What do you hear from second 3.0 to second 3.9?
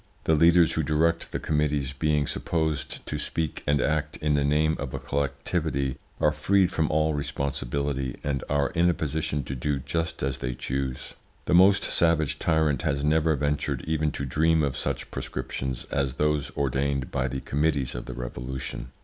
to speak and